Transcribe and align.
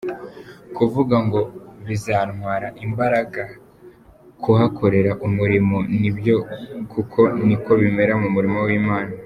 Kuvuga 0.77 1.15
ngo 1.25 1.39
bizantwara 1.87 2.67
imbaraga 2.85 3.43
kuhakorera 4.43 5.11
umurimo 5.27 5.77
nibyo 5.99 6.35
kuko 6.91 7.19
niko 7.47 7.71
bimera 7.81 8.13
mu 8.21 8.29
murimo 8.35 8.59
w’Imana. 8.67 9.11